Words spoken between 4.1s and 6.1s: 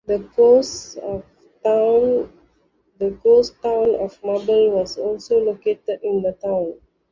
Marble was also located